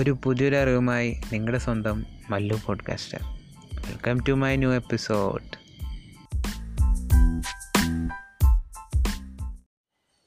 [0.00, 3.18] ഒരു പുതിയൊരു അറിവുമായി നിങ്ങളുടെ സ്വന്തം Mallu podcaster
[3.74, 5.60] welcome to my new episode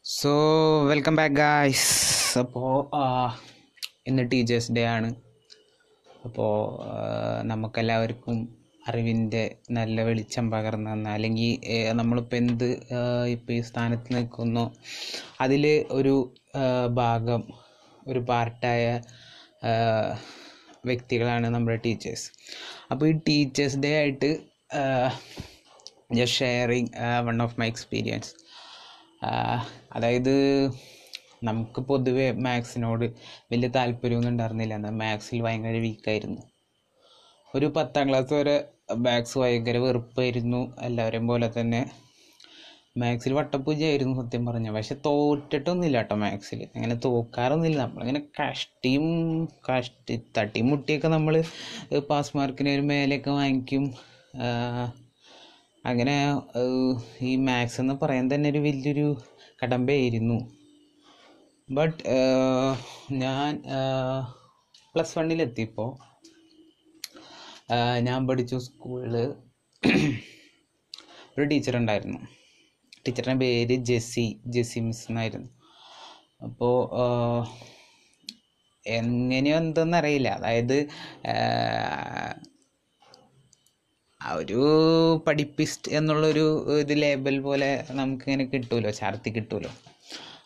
[0.04, 0.32] so
[0.84, 2.96] welcome back guys അപ്പോൾ
[4.07, 5.16] ഇന്ന് ടീച്ചേഴ്സ് ഡേ ആണ്.
[6.26, 6.80] അപ്പോൾ
[7.44, 8.55] നമുക്കെല്ലാവർക്കും
[8.88, 12.84] അറിവിന്റെ നല്ല വെളിച്ചം പകർന്നു അല്ലെങ്കിൽ നമ്മളിപ്പോൾ എന്ത്
[13.28, 14.75] ഇപ്പോൾ ഈ സ്ഥാനത്ത് നിൽക്കുന്നു
[15.42, 16.33] അതിൽ ഒരു
[16.93, 17.43] ഭാഗം
[18.07, 19.01] ഒരു പാർട്ടായ
[20.90, 22.26] വ്യക്തികളാണ് നമ്മുടെ ടീച്ചേഴ്സ്.
[22.92, 24.32] അപ്പോൾ ഈ ടീച്ചേഴ്സ് ഡേ ആയിട്ട്
[26.18, 26.89] just sharing
[27.28, 28.32] one of my experience
[29.96, 30.34] അതായത്
[31.48, 33.06] നമുക്ക് പൊതുവേ മാത്സിനോട്
[33.52, 34.73] വലിയ താല്പര്യമൊന്നും ഉണ്ടായിരുന്നില്ല.
[34.80, 36.42] എന്നാൽ മാത്സിൽ ഭയങ്കര വീക്കായിരുന്നു
[37.56, 38.56] ഒരു പത്താം ക്ലാസ് വരെ
[39.06, 40.61] മാത്സ് ഭയങ്കര വെറുപ്പായിരുന്നു.
[40.88, 41.81] എല്ലാവരെയും പോലെ തന്നെ
[43.02, 44.67] മാത്സിൽ വട്ടപ്പൂജയായിരുന്നു സത്യം പറഞ്ഞ.
[44.75, 47.77] പക്ഷെ തോറ്റിട്ടൊന്നുമില്ല കേട്ടോ മാത്സിൽ അങ്ങനെ തോക്കാറൊന്നുമില്ല.
[47.86, 49.08] നമ്മളിങ്ങനെ കഷ്ടിയും
[49.67, 51.36] കഷ്ടി തട്ടിയും മുട്ടിയൊക്കെ നമ്മൾ
[52.09, 53.86] പാസ് മാർക്കിന് ഒരു മേലെയൊക്കെ വാങ്ങിക്കും.
[55.86, 56.16] അങ്ങനെ
[57.30, 59.08] ഈ മാത്സ് എന്ന് പറയാൻ തന്നെ ഒരു വലിയൊരു
[59.64, 60.38] കടമ്പയായിരുന്നു.
[61.69, 61.97] ബട്ട്
[63.23, 63.52] ഞാൻ
[64.94, 65.91] പ്ലസ് വണ്ണിലെത്തിയപ്പോൾ
[68.08, 69.16] ഞാൻ പഠിച്ചു സ്കൂളിൽ
[71.36, 72.19] ഒരു ടീച്ചർ ഉണ്ടായിരുന്നു
[73.05, 75.49] ടീച്ചറിന്റെ പേര് ജെസ്സി ജെസ്സി മിസ് എന്നായിരുന്നു.
[76.47, 76.75] അപ്പോൾ
[78.85, 80.77] എങ്ങനെയോ എന്തെന്നറിയില്ല അതായത്
[84.21, 84.61] ഒരു
[85.27, 86.45] പഠിപ്പിസ്റ്റ് എന്നുള്ളൊരു
[86.81, 89.71] ഇത് ലേബൽ പോലെ നമുക്കിങ്ങനെ കിട്ടുമല്ലോ ചാർത്തി കിട്ടുമല്ലോ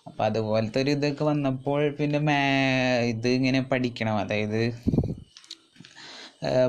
[0.07, 2.37] അപ്പോൾ അതുപോലത്തെ ഒരു ഇതൊക്കെ വന്നപ്പോൾ പിന്നെ മേ
[3.13, 4.15] ഇത് ഇങ്ങനെ പഠിക്കണം.
[4.23, 4.61] അതായത്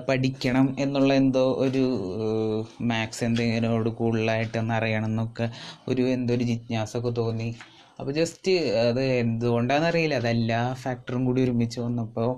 [0.08, 1.82] പഠിക്കണം എന്നുള്ള എന്തോ ഒരു
[2.90, 5.46] മാത്സ് എന്തെങ്കിലോട് കൂടുതലായിട്ടൊന്ന് അറിയണം എന്നൊക്കെ
[5.90, 7.50] ഒരു എന്തോ ഒരു ജിജ്ഞാസൊക്കെ തോന്നി.
[7.98, 8.52] അപ്പോൾ ജസ്റ്റ്
[8.88, 12.30] അത് എന്തുകൊണ്ടാണെന്നറിയില്ല അതെല്ലാ ഫാക്ടറും കൂടി ഒരുമിച്ച് വന്നപ്പോൾ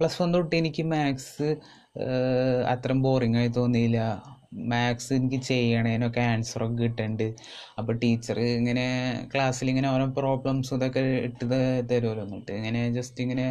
[0.00, 1.48] പ്ലസ് വൺ തൊട്ട് എനിക്ക് മാത്സ്
[2.72, 4.00] അത്രയും ബോറിംഗ് ആയി തോന്നിയില്ല.
[4.72, 7.26] മാത്സ് എനിക്ക് ചെയ്യണേനൊക്കെ ആൻസറൊക്കെ കിട്ടുന്നുണ്ട്
[7.78, 8.86] അപ്പോൾ ടീച്ചർ ഇങ്ങനെ
[9.32, 11.44] ക്ലാസ്സിൽ ഇങ്ങനെ ഓരോ പ്രോബ്ലംസ് ഇതൊക്കെ ഇട്ട്
[11.90, 12.52] തരുമല്ലോ എന്നിട്ട്.
[12.60, 13.46] ഇങ്ങനെ ജസ്റ്റ് ഇങ്ങനെ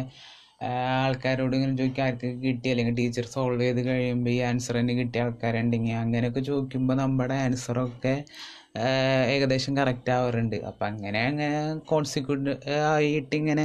[0.60, 2.68] ആൾക്കാരോട് ഇങ്ങനെ ചോദിക്കുക ആർക്ക് കിട്ടി?
[2.68, 8.14] അല്ലെങ്കിൽ ടീച്ചർ സോൾവ് ചെയ്ത് കഴിയുമ്പോൾ ഈ ആൻസർ തന്നെ കിട്ടിയ ആൾക്കാരുണ്ടെങ്കിൽ അങ്ങനെയൊക്കെ ചോദിക്കുമ്പോൾ നമ്മുടെ ആൻസറൊക്കെ
[9.34, 10.56] ഏകദേശം കറക്റ്റ് ആവാറുണ്ട്.
[10.70, 11.46] അപ്പം അങ്ങനെ അങ്ങനെ
[11.90, 12.52] കോൺസിക്യൂട്ട്
[12.92, 13.64] ആയിട്ട് ഇങ്ങനെ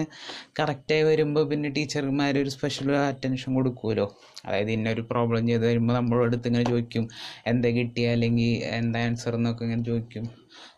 [0.59, 4.05] കറക്റ്റായി വരുമ്പോൾ പിന്നെ ടീച്ചർമാർ ഒരു സ്പെഷ്യൽ അറ്റൻഷൻ കൊടുക്കുമല്ലോ
[4.45, 7.05] അതായത് ഇന്നൊരു പ്രോബ്ലം ചെയ്ത് വരുമ്പോൾ നമ്മളടുത്ത് ഇങ്ങനെ ചോദിക്കും
[7.47, 8.07] എന്താ കിട്ടിയ?
[8.15, 8.49] അല്ലെങ്കിൽ
[8.79, 10.25] എന്താ ആൻസർ എന്നൊക്കെ ഇങ്ങനെ ചോദിക്കും.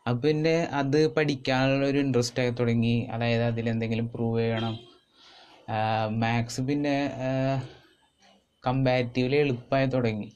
[0.07, 2.95] അപ്പം പിന്നെ അത് പഠിക്കാനുള്ള ഒരു ഇൻട്രസ്റ്റ് ആയി തുടങ്ങി.
[3.11, 4.75] അതായത് അതിലെന്തെങ്കിലും പ്രൂവ് ചെയ്യണം.
[6.23, 6.95] മാത്സ് പിന്നെ
[8.63, 10.29] കമ്പാരിറ്റീവ്ലി എളുപ്പമായി തുടങ്ങി.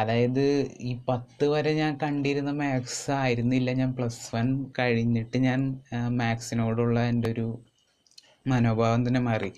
[0.00, 0.44] അതായത്
[0.80, 3.70] ഈ പത്ത് വരെ ഞാൻ കണ്ടിരുന്ന മാത്സ് ആയിരുന്നില്ല.
[3.72, 4.48] ഞാൻ പ്ലസ് വൺ
[4.78, 5.60] കഴിഞ്ഞിട്ട് ഞാൻ
[6.20, 7.46] മാത്സിനോടുള്ള എന്റെ ഒരു
[8.46, 9.50] മനോഭാവം തന്നെ മാറി.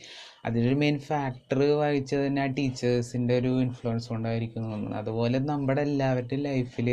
[0.44, 4.98] അതിലൊരു മെയിൻ ഫാക്ടർ വഹിച്ചത് തന്നെ ആ ടീച്ചേഴ്സിന്റെ ഒരു ഇൻഫ്ലുവൻസ് കൊണ്ടായിരിക്കും തോന്നുന്നത്.
[5.02, 6.88] അതുപോലെ നമ്മുടെ എല്ലാവരുടെയും ലൈഫിൽ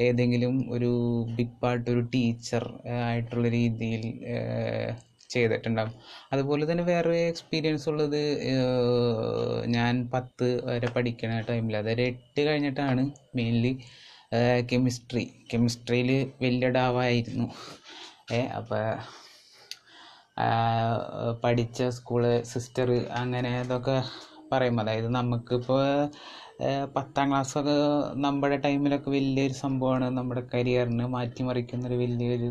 [0.00, 0.90] ഏതെങ്കിലും ഒരു
[1.38, 2.64] ബിഗ് പാർട്ട് ഒരു ടീച്ചർ
[3.08, 4.04] ആയിട്ടുള്ള രീതിയിൽ
[5.34, 5.94] ചെയ്തിട്ടുണ്ടാകും
[6.32, 8.20] അതുപോലെ തന്നെ വേറെ എക്സ്പീരിയൻസ് ഉള്ളത്
[9.68, 13.04] ഞാൻ പത്ത് വരെ പഠിക്കുന്ന ടൈമിൽ അതായത് എട്ട് കഴിഞ്ഞിട്ടാണ്
[13.36, 13.72] മെയിൻലി
[14.72, 16.10] കെമിസ്ട്രി കെമിസ്ട്രിയിൽ
[16.42, 17.48] വലിയ ഡാവായിരുന്നു
[18.32, 18.84] ഏ അപ്പോൾ
[21.42, 23.96] പഠിച്ച സ്കൂൾ സിസ്റ്റർ അങ്ങനെ ഇതൊക്കെ
[24.52, 25.82] പറയും അതായത് നമുക്കിപ്പോൾ
[26.94, 27.74] പത്താം ക്ലാസ്സൊക്കെ
[28.16, 32.50] നമ്മുടെ ടൈമിലൊക്കെ വലിയൊരു സംഭവമാണ് നമ്മുടെ കരിയറിന് മാറ്റിമറിക്കുന്നൊരു വലിയൊരു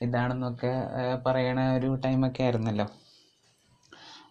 [0.00, 0.72] ഇതാണെന്നൊക്കെ
[1.26, 2.86] പറയണ ഒരു ടൈമൊക്കെ ആയിരുന്നല്ലോ.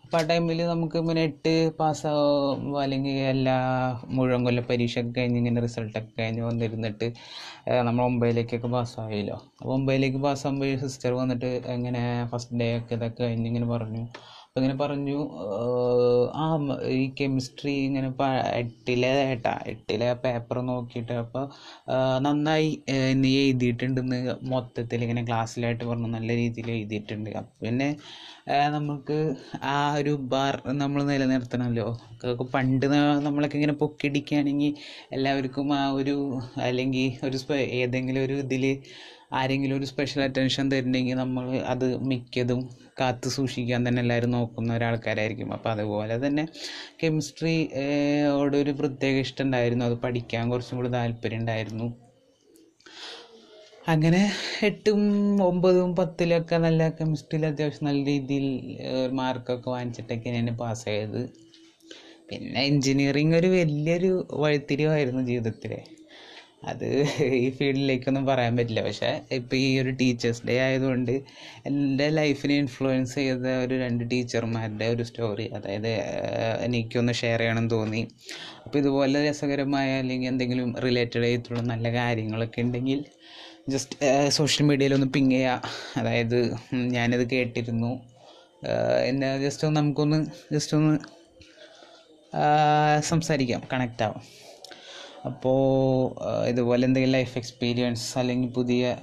[0.04, 3.56] അപ്പോൾ ആ ടൈമിൽ നമുക്ക് ഇങ്ങനെ എട്ട് പാസ്സാവും അല്ലെങ്കിൽ എല്ലാ
[4.18, 7.08] മുഴുവൻ കൊല്ല പരീക്ഷയൊക്കെ കഴിഞ്ഞ് ഇങ്ങനെ റിസൾട്ടൊക്കെ കഴിഞ്ഞ് വന്നിരുന്നിട്ട്
[7.88, 12.04] നമ്മൾ ഒമ്പതിലേക്കൊക്കെ പാസ്സായല്ലോ അപ്പോൾ ഒമ്പതിലേക്ക് പാസ്സാകുമ്പോൾ സിസ്റ്റർ വന്നിട്ട് എങ്ങനെ
[12.34, 14.04] ഫസ്റ്റ് ഡേ ഒക്കെ ഇതൊക്കെ കഴിഞ്ഞ് ഇങ്ങനെ പറഞ്ഞു.
[14.58, 15.18] അപ്പോൾ ഇങ്ങനെ പറഞ്ഞു
[16.44, 16.46] ആ
[17.00, 18.08] ഈ കെമിസ്ട്രി ഇങ്ങനെ
[18.60, 21.44] എട്ടിലെ ഏട്ടാ എട്ടിലെ പേപ്പർ നോക്കിയിട്ട് അപ്പോൾ
[22.26, 22.70] നന്നായി
[23.22, 24.20] നീ എഴുതിയിട്ടുണ്ടെന്ന്
[24.54, 27.30] മൊത്തത്തിൽ ഇങ്ങനെ ക്ലാസ്സിലായിട്ട് പറഞ്ഞു നല്ല രീതിയിൽ എഴുതിയിട്ടുണ്ട്.
[27.42, 27.90] അപ്പം പിന്നെ
[28.78, 29.18] നമുക്ക്
[29.74, 31.88] ആ ഒരു ബാർ നമ്മൾ നിലനിർത്തണമല്ലോ.
[32.56, 32.88] പണ്ട്
[33.28, 34.74] നമ്മളൊക്കെ ഇങ്ങനെ പൊക്കിടിക്കുകയാണെങ്കിൽ
[35.18, 36.18] എല്ലാവർക്കും ആ ഒരു
[36.70, 37.40] അല്ലെങ്കിൽ ഒരു
[37.82, 38.66] ഏതെങ്കിലും ഒരു ഇതിൽ
[39.32, 42.60] ആരെങ്കിലും ഒരു സ്പെഷ്യൽ അറ്റൻഷൻ തരുന്നുണ്ടെങ്കിൽ നമ്മൾ അത് മിക്കതും
[43.00, 45.50] കാത്തു സൂക്ഷിക്കാൻ തന്നെ എല്ലാവരും നോക്കുന്ന ഒരാൾക്കാരായിരിക്കും.
[45.54, 46.44] അപ്പോൾ അതുപോലെ തന്നെ
[47.04, 47.56] കെമിസ്ട്രി
[48.62, 49.86] ഒരു പ്രത്യേക ഇഷ്ടം ഉണ്ടായിരുന്നു.
[49.86, 51.88] അത് പഠിക്കാൻ കുറച്ചും കൂടി താല്പര്യം ഉണ്ടായിരുന്നു.
[53.94, 54.22] അങ്ങനെ
[54.68, 55.02] എട്ടും
[55.50, 58.48] ഒമ്പതും പത്തിലൊക്കെ നല്ല കെമിസ്ട്രിയിൽ അത്യാവശ്യം നല്ല രീതിയിൽ
[59.20, 61.22] മാർക്കൊക്കെ വാങ്ങിച്ചിട്ടൊക്കെ ഞാൻ പാസ്സായത്
[62.30, 64.12] പിന്നെ എൻജിനീയറിങ് ഒരു വലിയൊരു
[64.44, 65.74] വഴിത്തിരിവായിരുന്നു ജീവിതത്തിൽ
[66.64, 66.86] അത്
[67.24, 68.82] ഈ ഫീൽഡിലേക്കൊന്നും പറയാൻ പറ്റില്ല.
[68.82, 71.12] പക്ഷേ ഇപ്പോൾ ഈ ഒരു ടീച്ചേഴ്സ് ഡേ ആയതുകൊണ്ട്
[71.66, 75.92] എന്റെ ലൈഫിനെ ഇൻഫ്ലുവൻസ് ചെയ്ത ഒരു രണ്ട് ടീച്ചർമാരുടെ ഒരു സ്റ്റോറി അതായത്
[76.66, 78.08] എനിക്കൊന്ന് ഷെയർ ചെയ്യണമെന്ന് തോന്നി.
[78.66, 83.06] അപ്പോൾ ഇതുപോലെ രസകരമായ അല്ലെങ്കിൽ എന്തെങ്കിലും റിലേറ്റഡ് ആയിട്ടുള്ള നല്ല കാര്യങ്ങളൊക്കെ ഉണ്ടെങ്കിൽ
[83.70, 86.40] ജസ്റ്റ് സോഷ്യൽ മീഡിയയിലൊന്ന് പിങ് ചെയ്യുക അതായത്
[86.74, 87.92] ഞാനിത് കേട്ടിരുന്നു.
[89.06, 90.20] എന്നെ ജസ്റ്റ് ഒന്ന് നമുക്കൊന്ന്
[90.54, 90.98] ജസ്റ്റ് ഒന്ന്
[93.02, 93.62] സംസാരിക്കാം.
[93.74, 94.47] കണക്റ്റ് ആവാം.
[95.28, 98.98] അപ്പോൾ ഇതുപോലെ എന്തെങ്കിലും ലൈഫ് എക്സ്പീരിയൻസ് അല്ലെങ്കിൽ പുതിയ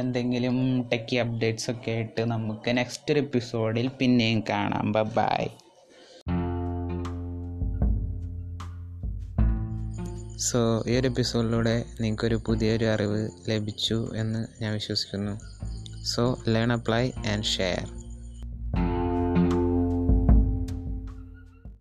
[0.00, 0.56] എന്തെങ്കിലും
[0.92, 4.92] ടെക്കി അപ്ഡേറ്റ്സ് ഒക്കെ ആയിട്ട് നമുക്ക് നെക്സ്റ്റ് ഒരു എപ്പിസോഡിൽ പിന്നെയും കാണാം.
[4.92, 5.46] ബൈ
[10.38, 15.34] സോ ഈ ഒരു എപ്പിസോഡിലൂടെ നിങ്ങൾക്കൊരു പുതിയൊരു അറിവ് ലഭിച്ചു എന്ന് ഞാൻ വിശ്വസിക്കുന്നു.
[16.04, 17.99] So learn apply and share